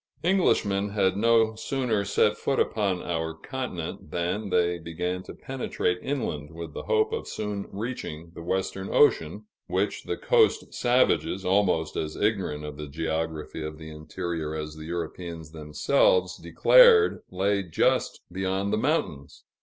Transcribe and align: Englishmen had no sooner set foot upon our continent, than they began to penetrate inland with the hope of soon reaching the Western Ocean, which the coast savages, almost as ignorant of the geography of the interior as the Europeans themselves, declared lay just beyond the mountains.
Englishmen 0.23 0.89
had 0.89 1.15
no 1.15 1.53
sooner 1.53 2.03
set 2.03 2.35
foot 2.35 2.59
upon 2.59 3.03
our 3.03 3.35
continent, 3.35 4.09
than 4.09 4.49
they 4.49 4.79
began 4.79 5.21
to 5.21 5.31
penetrate 5.35 5.99
inland 6.01 6.49
with 6.49 6.73
the 6.73 6.81
hope 6.85 7.13
of 7.13 7.27
soon 7.27 7.67
reaching 7.71 8.31
the 8.33 8.41
Western 8.41 8.89
Ocean, 8.91 9.45
which 9.67 10.05
the 10.05 10.17
coast 10.17 10.73
savages, 10.73 11.45
almost 11.45 11.95
as 11.95 12.15
ignorant 12.15 12.65
of 12.65 12.77
the 12.77 12.87
geography 12.87 13.61
of 13.63 13.77
the 13.77 13.91
interior 13.91 14.55
as 14.55 14.73
the 14.75 14.85
Europeans 14.85 15.51
themselves, 15.51 16.35
declared 16.35 17.21
lay 17.29 17.61
just 17.61 18.21
beyond 18.31 18.73
the 18.73 18.77
mountains. 18.77 19.43